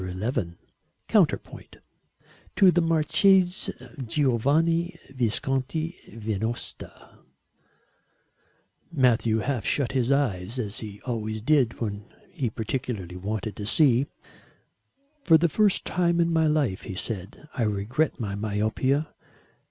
XI 0.03 0.55
COUNTERPOINT 1.09 1.77
[To 2.55 2.71
THE 2.71 2.81
MARCHESE 2.81 3.69
GIOVANNI 4.03 4.97
VISCONTI 5.13 5.95
VENOSTA] 6.15 7.19
Matthew 8.91 9.37
half 9.37 9.63
shut 9.63 9.91
his 9.91 10.11
eyes 10.11 10.57
as 10.57 10.79
he 10.79 10.99
always 11.05 11.41
did 11.41 11.79
when 11.79 12.11
he 12.31 12.49
particularly 12.49 13.15
wanted 13.15 13.55
to 13.57 13.67
see. 13.67 14.07
"For 15.23 15.37
the 15.37 15.47
first 15.47 15.85
time 15.85 16.19
in 16.19 16.33
my 16.33 16.47
life," 16.47 16.81
he 16.85 16.95
said, 16.95 17.47
"I 17.53 17.61
regret 17.61 18.19
my 18.19 18.33
myopia. 18.33 19.13